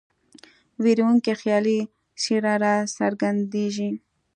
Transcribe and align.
ویرونکې 0.83 1.33
خیالي 1.41 1.79
څېره 2.21 2.53
را 2.63 2.75
څرګندیږي. 2.97 3.89